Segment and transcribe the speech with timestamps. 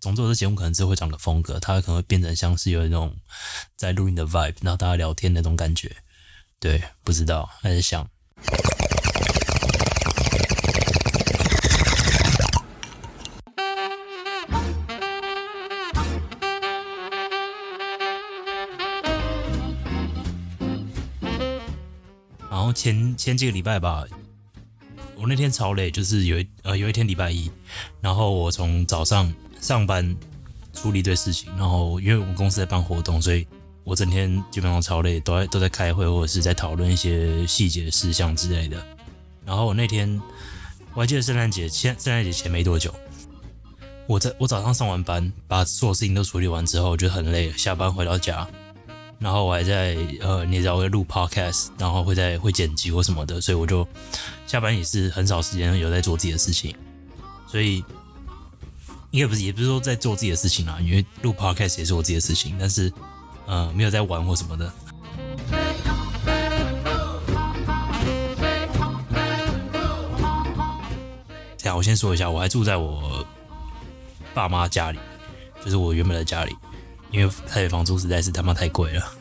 [0.00, 3.14] 总之，我的节目可能之后会长个风格，它可能会变成像是有那种
[3.76, 5.94] 在录音的 vibe，然后大家聊天那种感觉。
[6.58, 8.08] 对，不知道还是想。
[22.48, 24.04] 然后前前几个礼拜吧，
[25.16, 27.50] 我那天超累，就是有一呃有一天礼拜一，
[28.00, 29.30] 然后我从早上
[29.60, 30.16] 上班
[30.72, 33.46] 处理一堆事情，然后因为我们公司在办活动，所以
[33.84, 38.84] 我整天基本上超累，都在都在开会或者是在讨论一些细节事项之类的。
[39.44, 40.20] 然后我那天
[40.94, 42.94] 我还记得圣诞节前圣诞节前没多久，
[44.06, 48.46] 我在我早上上完班，把所有事情都处理完之后，就很累，下班回到家。
[49.18, 53.86] 然后我还在呃，你知道我会录 podcast，然后会在会剪辑或什么的，所以我就
[54.46, 56.74] 下班也是很少时间有在做自己的事情，
[57.46, 57.84] 所以
[59.10, 62.92] 应该不是也不是说在做自己的事情啦，因为录 podcast 也是我自己的事情，但是
[63.46, 64.72] 呃没有在玩或什么的。
[71.58, 73.26] 这样我先说一下，我还住在我
[74.32, 74.98] 爸妈家里，
[75.64, 76.56] 就是我原本的家里。
[77.10, 79.12] 因为台北房租实在是他妈太贵了，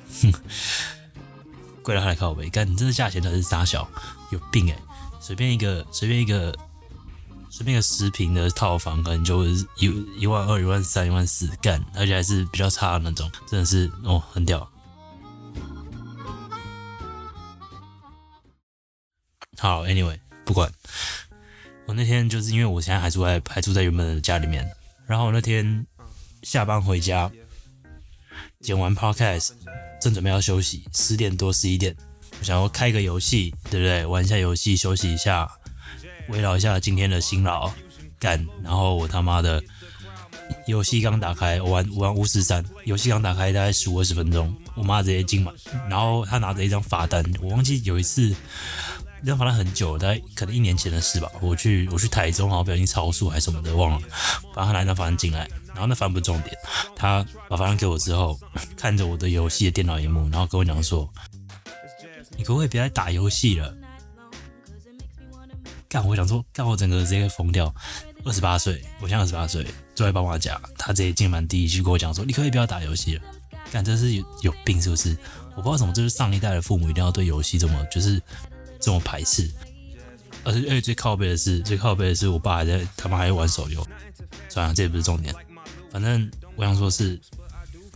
[1.81, 2.47] 贵到他来靠背。
[2.47, 3.89] 干，你这个价钱才是傻小，
[4.31, 4.77] 有病哎！
[5.19, 6.55] 随便一个，随便一个，
[7.49, 9.65] 随便个十平的套房，可能就一
[10.17, 14.69] 一万二、一万三、一万四，干，而且还是比较差的那种，真的是哦，很屌。
[19.57, 20.71] 好，Anyway，不管。
[21.85, 24.69] 我那天就是因为我现在还住在还住在原本的家里面，
[25.07, 25.85] 然后我那天
[26.43, 27.29] 下班回家。
[28.61, 29.51] 剪完 podcast，
[30.01, 31.95] 正准备要休息，十点多十一点，
[32.39, 34.05] 我想要开个游戏，对不对？
[34.05, 35.49] 玩一下游戏，休息一下，
[36.29, 37.71] 围绕一下今天的辛劳
[38.19, 38.45] 干。
[38.63, 39.61] 然后我他妈的
[40.67, 45.53] 游戏刚打开，我玩我玩巫师三，游戏刚打开大概十五二十分钟，我妈直接进门，
[45.89, 48.35] 然后她拿着一张罚单，我忘记有一次。
[49.21, 51.29] 这张罚单很久，大概可能一年前的事吧。
[51.41, 53.99] 我去我去台中，好像不小心超速还是什么的，忘了。
[54.55, 56.55] 反正他拿张罚单进来，然后那罚单不是重点。
[56.95, 58.39] 他把罚单给我之后，
[58.77, 61.11] 看着我的游戏的电脑荧幕，然后跟我讲说
[62.37, 63.75] ：“你可不可以别再打游戏了？”
[65.89, 67.73] 干，我想说，干我整个直接疯掉。
[68.23, 73.23] 二十八岁，我现在二十八岁，坐在爸妈家，他直接进门第一句跟我讲说：“你可以不要打游戏了。”
[73.73, 75.17] 干，这是有有病是不是？
[75.55, 78.21] 我不知道怎么，就是上一代的父母一定要对游戏这么就是。
[78.81, 79.51] 这么排斥，
[80.45, 83.85] 而且而且最靠背的是，最靠背的是我爸还在，他们还在玩手游。
[84.47, 85.35] 算了，这也不是重点。
[85.91, 87.19] 反正我想说是，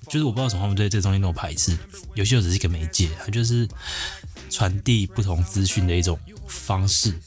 [0.09, 1.71] 就是我不知道什么他们对这东西那么排斥。
[2.15, 3.65] 游戏就只是一个媒介，它就是
[4.49, 7.17] 传递不同资讯的一种方式。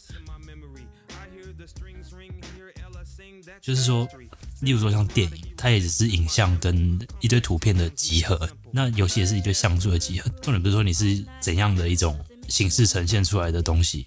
[3.60, 4.08] 就是说，
[4.60, 8.48] 例如说像电影，它也只是影像跟一堆图片的集合。
[8.72, 10.30] 那游戏也是一堆像素的集合。
[10.42, 12.18] 重点不是说你是怎样的一种。
[12.48, 14.06] 形式呈现出来的东西，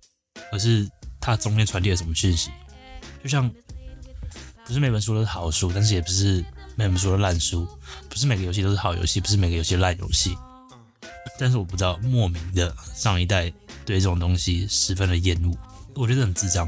[0.49, 0.89] 而是
[1.19, 2.49] 它中间传递了什么讯息。
[3.21, 3.51] 就像
[4.65, 6.41] 不是每本书都是好书，但是也不是
[6.77, 7.67] 每本书都烂书。
[8.07, 10.33] 不是每个游戏都是好游戏，不是每个游戏烂游戏。
[11.37, 13.51] 但是我不知道，莫名的上一代
[13.85, 15.53] 对这种东西十分的厌恶，
[15.95, 16.65] 我觉得很智障。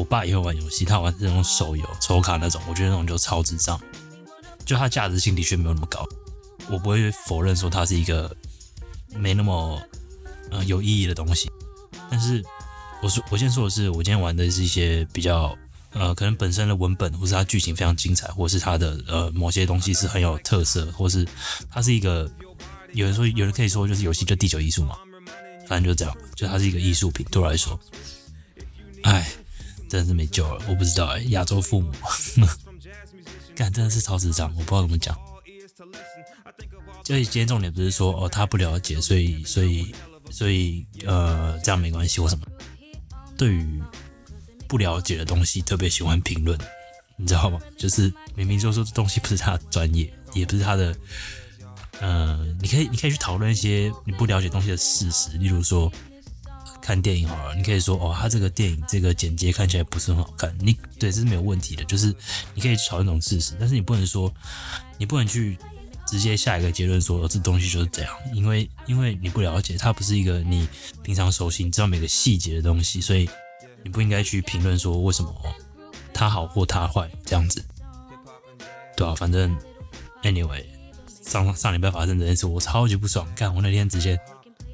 [0.00, 3.78] 我爸也会玩游戏，他玩这种手游、抽卡那种，我觉得那种就超智障。
[4.64, 6.06] 就它价值性的确没有那么高，
[6.70, 8.34] 我不会否认说它是一个
[9.14, 9.82] 没那么
[10.50, 11.50] 呃有意义的东西。
[12.10, 12.42] 但是
[13.02, 15.56] 我说我先说的是，我今天玩的是一些比较
[15.92, 21.26] 呃可能本身的文本或是它剧情非常精彩，或是它的呃某些东西是很有特色，或是
[21.68, 22.30] 它是一个
[22.92, 24.96] 有人说有人可以说就是游戏就第九艺术嘛，
[25.66, 27.78] 反正就这样，就它是一个艺术品对我来说，
[29.02, 29.28] 哎，
[29.90, 31.92] 真的是没救了，我不知道哎，亚洲父母。
[33.56, 35.18] 干真的是超智障，我不知道怎么讲。
[37.04, 39.92] 所以今天重点不是说哦他不了解，所以所以
[40.30, 42.46] 所以呃这样没关系或什么。
[43.36, 43.82] 对于
[44.68, 46.56] 不了解的东西特别喜欢评论，
[47.16, 47.58] 你知道吗？
[47.76, 50.96] 就是明明就说这东西不是他的专业，也不是他的，
[51.98, 55.92] 呃，你可以你可以去讨论一些你不了解东西的事实，例如说。
[56.80, 62.14] 看电影好了，你可以说哦，他这个电影这个剪接看起来不是很好看，你对这是没有问题的，就是
[62.54, 64.32] 你可以讨论这种事实，但是你不能说，
[64.98, 65.56] 你不能去
[66.06, 70.68] 直接下一个结论说这东西就是这样，因为因为你不了解，它不是一个你
[71.02, 73.28] 平常熟悉、你知道每个细节的东西，所以
[73.82, 75.32] 你不应该去评论说为什么
[76.12, 77.64] 它好或它坏这样子，
[78.96, 79.56] 对啊，反正
[80.22, 80.64] anyway，
[81.22, 84.18] 上上礼拜发生这件事，我超级不爽，干我那天直接。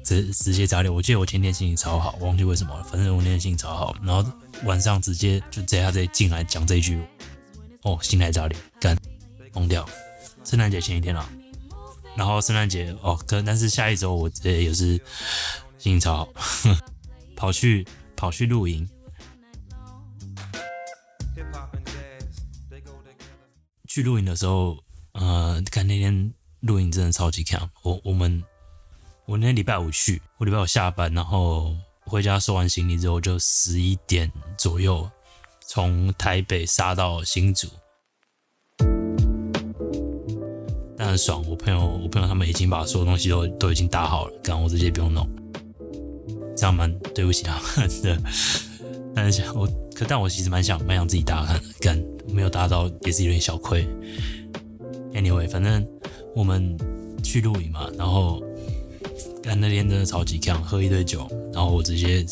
[0.07, 0.89] 直直接砸裂。
[0.89, 3.93] 我记得我前天心情超好，忘记为什么了，反正我那天心情超好。
[4.01, 4.31] 然后
[4.63, 7.01] 晚上直接就这下直接进来讲这一句，
[7.81, 8.97] 哦，心态炸裂，干
[9.51, 9.85] 疯掉。
[10.45, 11.27] 圣诞节前一天了，
[12.15, 14.93] 然后圣诞节哦，可但是下一周我这也是
[15.77, 16.29] 心情超好，
[17.35, 18.87] 跑去跑去露营。
[23.85, 24.77] 去露营的时候，
[25.13, 27.69] 呃，看那天露营真的超级强。
[27.81, 28.41] 我我们
[29.27, 31.75] 我那天礼拜五去，我礼拜五下班，然后
[32.05, 35.05] 回家收完行李之后，就十一点左右
[35.65, 37.67] 从台北杀到新竹，
[40.95, 41.43] 但很爽。
[41.45, 45.27] 我朋友我朋友他们已经把所有东西都都已经搭好了，干我直接不用弄，
[46.55, 48.17] 这样蛮对不起他们的。
[49.13, 53.85] 但是我可但我其实蛮想蛮想自己搭看，干没有搭到也是有点小亏。
[55.11, 55.85] Anyway，反正
[56.33, 56.77] 我们
[57.21, 58.41] 去露营嘛，然后
[59.47, 62.25] 但那天真的超级强，喝一堆酒，然后我直接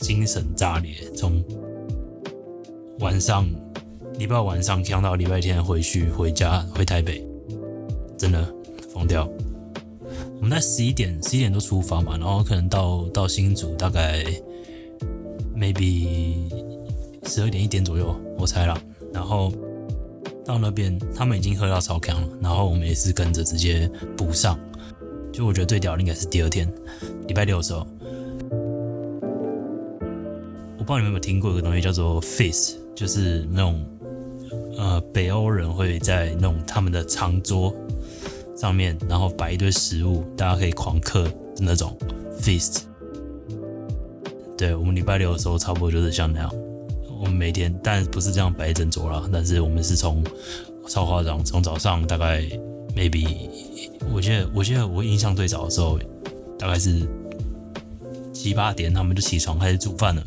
[0.00, 1.42] 精神炸裂，从
[2.98, 3.48] 晚上
[4.18, 7.26] 礼拜晚上强到礼拜天回去回家回台北，
[8.18, 8.46] 真的
[8.92, 9.26] 疯掉。
[10.36, 14.24] 我们在十一点十一点都出发嘛，然后可能到到新竹大概。
[15.60, 16.48] maybe
[17.26, 18.80] 十二点一点左右，我猜了。
[19.12, 19.52] 然后
[20.44, 22.28] 到那边，他们已经喝到超强了。
[22.40, 24.56] 然后我们也是跟着直接补上。
[25.38, 26.68] 就我觉得最屌的应该是第二天，
[27.28, 27.86] 礼拜六的时候。
[30.76, 33.86] 我不知道你们有没有听过一个东西叫做 feast，就是那种
[34.76, 37.72] 呃北欧人会在那种他们的长桌
[38.56, 41.96] 上面，然后摆一堆食物，大家可以狂嗑的那种
[42.40, 42.80] feast。
[44.56, 46.52] 对我们礼拜六的时候，差不多就是像那样。
[47.20, 49.30] 我们每天，但不是这样摆整桌了。
[49.32, 50.20] 但是我们是从
[50.88, 52.42] 超夸张，从早上大概
[52.98, 53.48] maybe，
[54.12, 55.96] 我记得我记得我印象最早的时候，
[56.58, 57.00] 大概是
[58.32, 60.22] 七八点，他们就起床开始煮饭了，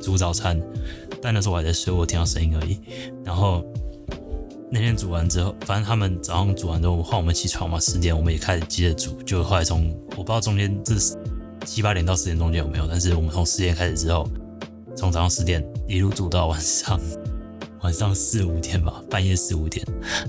[0.00, 0.58] 煮早餐。
[1.20, 2.80] 但那时候我还在睡，我听到声音而已。
[3.22, 3.62] 然后
[4.70, 9.22] 那天煮完之后，反正他们早上煮完之后换我们起床嘛，十点我们也开始接着煮。
[9.22, 10.94] 就后来从我不知道中间这。
[11.64, 12.86] 七八点到十点中间有没有？
[12.86, 14.28] 但是我们从十点开始之后，
[14.94, 17.00] 从早上十点一路煮到晚上
[17.80, 19.82] 晚上四五点吧，半夜四五点。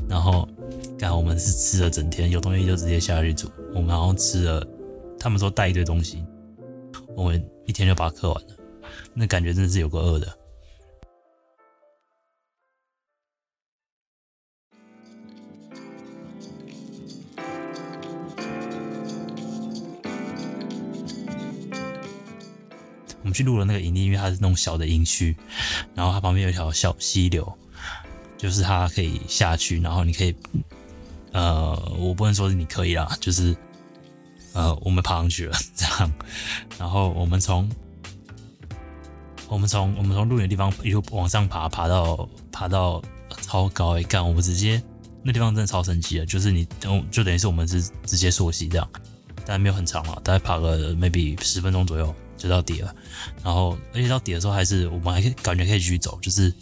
[0.08, 0.48] 然后，
[0.98, 3.52] 干我们是吃了整天，有东西就直接下去煮。
[3.74, 4.66] 我们好像吃了，
[5.20, 6.26] 他们说带一堆东西，
[7.16, 8.56] 我们一天就把它嗑完了。
[9.14, 10.38] 那感觉真的是有个饿的。
[23.22, 25.36] 我们去录了那个营地，因为它是那种小的营区，
[25.94, 27.52] 然后它旁边有一条小溪流，
[28.38, 30.36] 就是它可以下去，然后你可以，
[31.36, 33.54] 呃，我不能说是你可以啦，就是
[34.54, 36.14] 呃，我们爬上去了这样，
[36.80, 37.70] 然后我们从
[39.50, 43.04] 我们从我们从录的地方一路往上爬，爬到爬到
[43.42, 44.82] 超高一干，我们直接
[45.24, 48.90] 那地方真的超神奇的，就是你等就等于是我们是直接溯溪这样，
[49.46, 52.16] 但没有很长嘛，大概爬个 maybe 十分钟左右。
[52.38, 52.94] 就到底了，
[53.42, 56.54] 然后而且到底的时候还是我们还可以感觉可以继续走，就是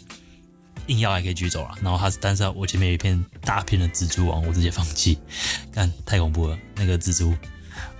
[0.86, 1.74] 硬要还可以举走了。
[1.82, 5.18] 然后他是，但是我前面有一片大片的蜘蛛网，我直接放弃，
[5.72, 6.58] 干太恐怖了。
[6.74, 7.34] 那个蜘蛛，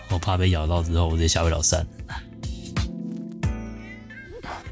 [0.09, 1.87] 我怕被咬到之后我直接下不了山，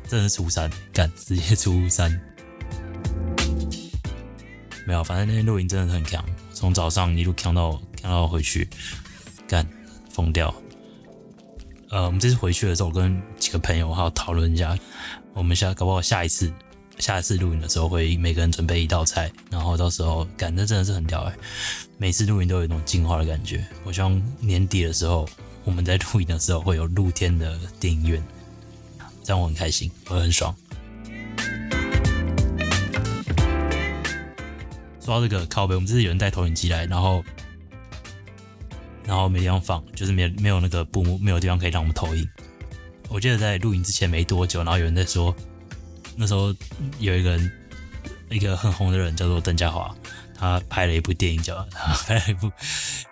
[0.08, 2.20] 真的是出山干，直接出山。
[4.86, 8.68] 没有，反正那天露营真的很强，从早上一路强到强到回去，
[9.46, 9.66] 干
[10.10, 10.52] 疯掉。
[11.88, 14.76] 呃，我们这次回去的时候，我跟几个朋友还有讨论一下，
[15.34, 16.52] 我们下搞不好下一次
[17.02, 21.34] 下一次露营的时候，会每个人准备一道菜，然后到时候感觉真的是很屌哎，
[21.98, 23.66] 每次露营都有一种进化的感觉。
[23.82, 25.28] 我希望年底的时候，
[25.64, 28.22] 我们在露营的时候会有露天的电影院，
[29.24, 30.54] 这样我很开心，我很爽。
[35.00, 37.24] 说到这个靠背，我们这次有人带投影机来，然后。
[39.04, 42.26] 然后没地方放，就是没没有那个布幕，没有地方可以让我们投影。
[43.08, 45.34] 我记得在录影之前没多久，然后有人在说，
[46.16, 46.54] 那时候
[46.98, 47.52] 有一个人，
[48.30, 49.94] 一个很红的人叫做邓家华，
[50.34, 52.50] 他拍了一部电影叫他，拍了一部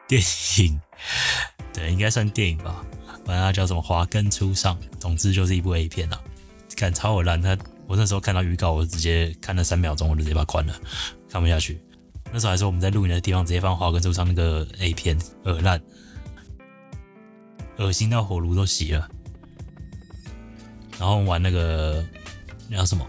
[0.07, 0.23] 电
[0.59, 0.81] 影，
[1.73, 2.85] 对，应该算电影吧，
[3.25, 6.21] 反正他叫什么《华根初上》，总之就是一部 A 片啊，
[6.77, 10.75] 看超我烂，他我那时候看到预告，我直接看了三秒钟，我就直接把它关了，
[11.29, 11.81] 看不下去。
[12.33, 15.81] 那时候还说我们在录影的地方直接放华根初上那个 A 片，恶烂，
[17.79, 19.09] 恶心到火炉都熄了。
[20.97, 22.05] 然后玩那个
[22.71, 23.07] 聊什么？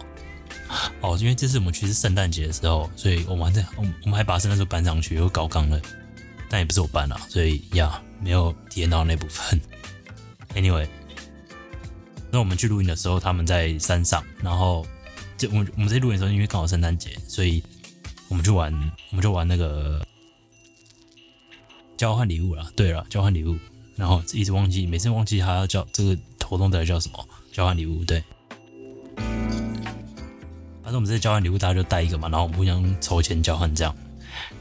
[1.02, 5.80] 哦，因为这次我们去是圣诞节的时候，所以我们还在我我们还把圣诞树搬上去，又搞纲了，
[6.50, 9.60] 但也不是我搬了，所以呀，没有体验到那部分。
[10.56, 10.88] Anyway，
[12.32, 14.86] 那我们去露营的时候，他们在山上，然后
[15.38, 17.64] 就我们我们在露营的时候，因为刚好圣诞节，所以
[18.30, 18.74] 我们就玩，
[19.12, 20.06] 我们就玩那个
[21.98, 22.72] 交换礼物了。
[22.76, 23.58] 对了，交换礼物，
[23.96, 27.28] 然后一直忘记，每次忘记他要叫这个活动的叫什么？
[27.52, 28.24] 交换礼物，对。
[30.92, 33.96] 反正我们这交换礼物，大家就带一个嘛，然后我们互相筹钱交换这样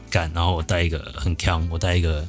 [0.09, 0.31] 干。
[0.33, 2.25] 然后我带一个很强，我带一个。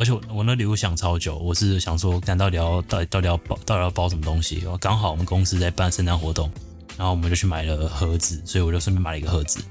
[0.00, 4.64] 而且我我那礼物想超久，我是想说，看到底要到底到底要包到底要包什么东西。
[4.80, 6.50] 刚好我们公司在办圣诞活动，
[6.96, 9.62] 然后我们就去买了盒子，所以我就顺便买了一个盒子，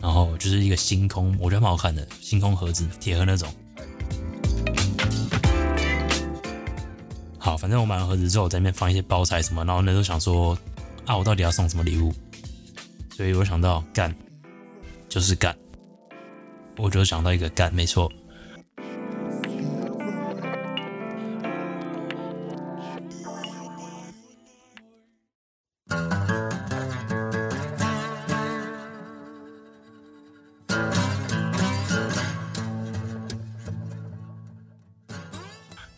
[0.00, 3.52] 然后就是一个星空，我觉得蛮好看的星空盒子，铁盒那种。
[7.36, 10.56] 好，反正我买完盒子之后，在里面放一些包材什么，然后那时候想说，
[11.04, 12.14] 啊，我到底要送什么礼物？
[13.18, 14.14] 所以我想到干，
[15.08, 15.52] 就是干，
[16.76, 18.08] 我就想到一个干，没错。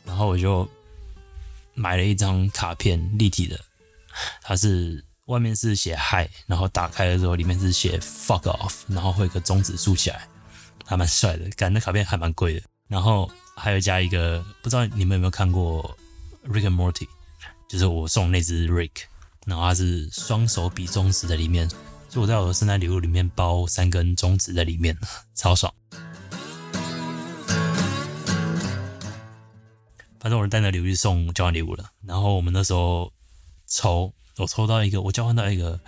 [0.06, 0.66] 然后我就
[1.74, 3.60] 买了一张卡片，立体的，
[4.40, 10.26] 它是外面是写 Hi，然后打开了之后里面是写 Fuck Off，然后会有个中指竖起来，
[10.84, 11.48] 还蛮帅的。
[11.50, 12.62] 感觉卡片还蛮贵的。
[12.88, 15.96] 然后还有加一个，不知道你们有没有看过
[16.48, 17.06] Rick and Morty，
[17.68, 18.90] 就是我送那只 Rick，
[19.46, 21.70] 然后它是双手比中指在里面，
[22.08, 24.98] 所以我在我的圣诞礼物里面包三根中指在里面，
[25.36, 25.72] 超爽。
[30.18, 33.12] 反正我是带那礼物去送交换礼物了，然后我们那时候
[33.68, 35.78] 抽，我抽到一个，我交换到一个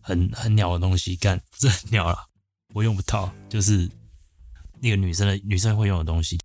[0.00, 2.18] 很很鸟的东西，干这鸟了，
[2.74, 3.88] 我用不到，就是
[4.80, 6.38] 那个女生的女生会用的东西，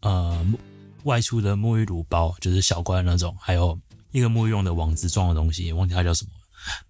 [0.00, 0.44] 呃，
[1.04, 3.78] 外出的沐浴乳包，就是小罐那种，还有
[4.10, 6.30] 一个沐浴用的网子状的东西，忘记它叫什么，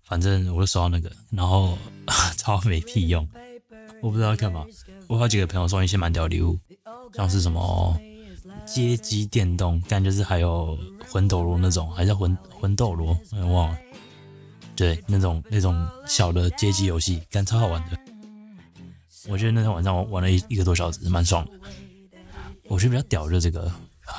[0.04, 1.76] 反正我就收到那个，然后
[2.38, 3.28] 超没屁用，
[4.00, 4.64] 我不知道干嘛，
[5.08, 6.58] 我好几个朋友送一些蛮屌的礼物，
[7.14, 8.00] 像是什么。
[8.64, 10.76] 街机电动，但就是还有
[11.08, 13.78] 魂斗罗那种，还是魂魂斗罗，我忘了。
[14.76, 17.98] 对，那种那种小的街机游戏，感超好玩的。
[19.28, 21.52] 我觉得那天晚上我玩了一一个多小时，蛮爽的。
[22.68, 23.72] 我觉得比较屌的这个，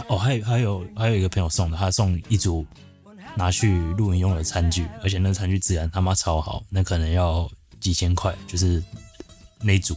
[0.09, 2.65] 哦，还有还有还有一个朋友送的，他送一组
[3.35, 7.49] 拿去露营用的餐具，而且那个餐具质量他妈超好，那可能要
[7.79, 8.83] 几千块，就是
[9.61, 9.95] 那组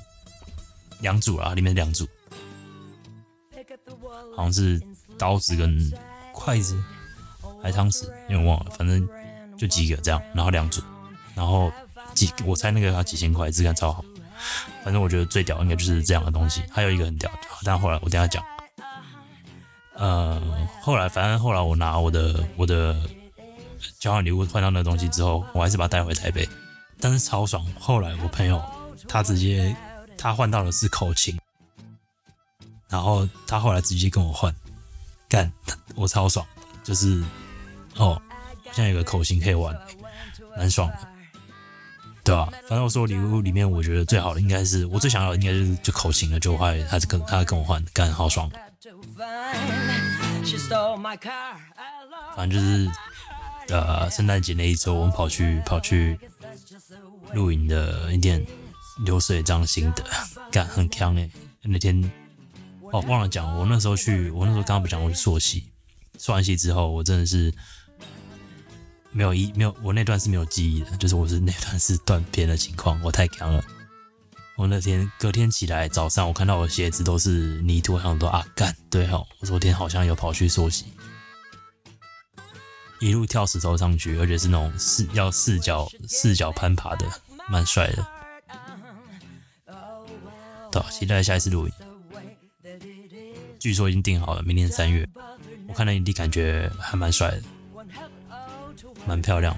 [1.00, 2.06] 两组啊，里面两组。
[4.36, 4.80] 好像是
[5.18, 5.92] 刀子跟
[6.32, 6.82] 筷子，
[7.62, 9.06] 还汤匙，有点忘了，反正
[9.60, 10.80] 就几个这样，然后两组，
[11.34, 11.70] 然后
[12.14, 14.02] 几我猜那个要几千块，质感超好。
[14.82, 17.30] 反正我觉得最屌应该就是这样的东西，还有一个很屌，
[17.62, 18.42] 但后来我等下讲。
[19.92, 20.40] 呃，
[20.80, 22.98] 后来反正后来我拿我的我的
[23.98, 26.48] 交换礼物换到那东西之后，我还是把它带回台北，
[26.98, 27.62] 但是超爽。
[27.78, 28.64] 后来我朋友
[29.06, 29.76] 他直接
[30.16, 31.38] 他换到的是口琴。
[32.88, 34.52] 然后他后来直接跟我换，
[35.28, 35.52] 干
[35.94, 36.44] 我超爽，
[36.82, 37.22] 就是
[37.96, 38.20] 哦，
[38.72, 39.76] 现在有个口型可以玩，
[40.56, 40.98] 蛮爽的，
[42.24, 42.48] 对吧？
[42.68, 48.50] 反正我说礼物里面，我觉得最好的应该是我最想要的，应该就是就口型了，就后来他跟他跟我换，干好爽。
[52.34, 52.90] 反正就是
[53.68, 56.18] 呃，圣诞节那一周，我们跑去跑去
[57.34, 58.44] 露营的一点
[59.04, 60.04] 流水账心得，
[60.50, 61.28] 干很强哎，
[61.62, 62.10] 那天。
[62.92, 65.62] 哦，忘了讲，我那时候去，我那时候刚刚不讲，我去朔溪，
[66.18, 67.54] 朔完溪之后，我真的是
[69.12, 73.62] 没有一没有，我那段是没有记忆的，就是我是那段是断片的情况，我太强了。
[74.56, 80.86] 我那天隔天起来早上，我看到我鞋子都是泥土，很多啊干，对哦，我昨天好像有跑去溯溪，
[83.00, 87.06] 一路跳石头上去，而且是那种四要四脚四脚攀爬的，
[87.48, 88.06] 蛮帅的。
[90.70, 91.72] 对，期待下一次录影。
[93.58, 95.08] 据说已经定好了，明年三月。
[95.68, 97.42] 我看了营地感觉还蛮帅的，
[99.06, 99.56] 蛮漂亮。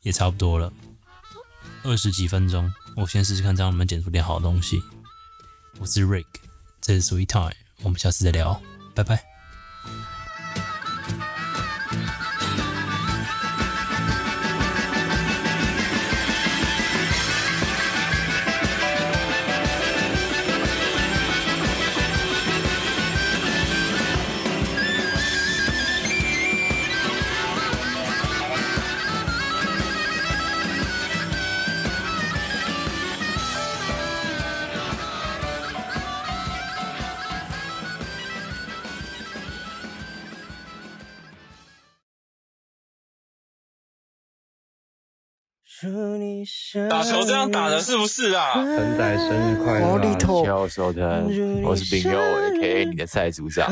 [0.00, 0.72] 也差不多了，
[1.84, 4.82] 二十几分钟，我先试试看，这样能不能剪出点好东西。
[5.78, 6.26] 我是 Rick，
[6.80, 8.60] 这是 Sweet Time，我们下次再聊，
[8.94, 9.31] 拜拜。
[46.88, 48.52] 打球这样打的是不是啊？
[48.54, 50.44] 陈仔生日快乐、啊！
[50.44, 51.24] 小手的，
[51.64, 53.68] 我是冰佑，A.K.A 你的蔡组长。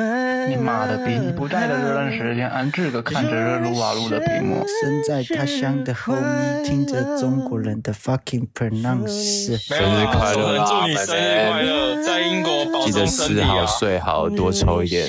[0.50, 1.16] 你妈的逼！
[1.18, 4.64] 你不带的这段时间，俺这个看着这撸啊撸的屏幕。
[4.82, 9.56] 身在他乡的 homie，听着中国人的 fucking pronounce。
[9.56, 10.64] 生日快乐啦！
[10.66, 13.66] 祝你生日快乐，在英国保记得重身体吃好啊！
[13.66, 15.08] 睡好，多抽一点，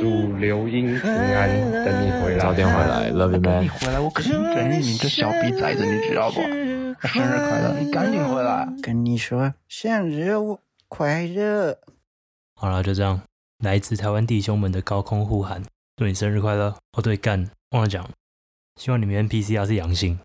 [0.00, 1.48] 祝刘英平安，
[1.84, 2.38] 等你回来。
[2.38, 3.68] 早点回来，Love you 等你。
[3.68, 6.40] 回来，我肯定整你这小逼崽子，你知道不？
[6.40, 7.76] 生日快乐！
[7.78, 8.66] 你赶紧回来。
[8.82, 10.32] 跟你说，生日
[10.88, 11.76] 快乐！
[12.54, 13.20] 好了，就这样。
[13.62, 15.62] 来自台湾弟兄们的高空呼喊，
[15.96, 16.74] 祝你生日快乐！
[16.92, 18.08] 哦，对，干忘了讲，
[18.76, 20.18] 希望你们 NPCR 是阳性，